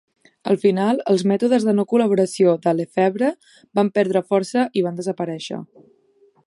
Al 0.51 0.57
final, 0.61 1.01
els 1.11 1.23
mètodes 1.31 1.67
de 1.67 1.75
no 1.79 1.85
col·laboració 1.91 2.55
de 2.65 2.73
LeFevre 2.79 3.29
van 3.81 3.93
perdre 3.99 4.27
força 4.33 4.67
i 4.81 4.87
van 4.89 4.99
desaparèixer. 5.03 5.63